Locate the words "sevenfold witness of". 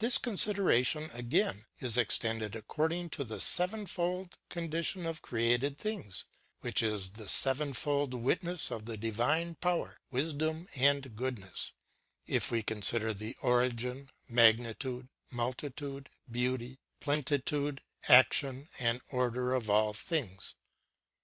7.28-8.86